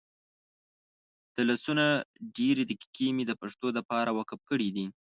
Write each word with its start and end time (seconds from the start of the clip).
دلسونه 1.37 1.85
ډیري 2.37 2.63
دقیقی 2.71 3.07
مي 3.15 3.23
دپښتو 3.31 3.67
دپاره 3.79 4.09
وقف 4.19 4.39
کړي 4.49 4.69
دي 4.75 4.85